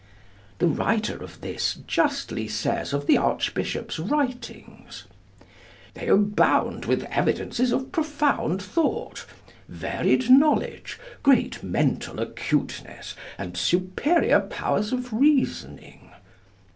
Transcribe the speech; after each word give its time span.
The 0.57 0.65
writer 0.65 1.21
of 1.21 1.41
this 1.41 1.75
justly 1.85 2.47
says 2.47 2.91
of 2.91 3.05
the 3.05 3.17
Archbishop's 3.17 3.99
writings: 3.99 5.03
'They 5.93 6.07
abound 6.07 6.85
with 6.85 7.03
evidences 7.03 7.71
of 7.71 7.91
profound 7.91 8.63
thought, 8.63 9.27
varied 9.69 10.27
knowledge, 10.31 10.99
great 11.21 11.61
mental 11.61 12.19
acuteness, 12.19 13.13
and 13.37 13.55
superior 13.55 14.39
powers 14.39 14.91
of 14.91 15.13
reasoning.' 15.13 16.09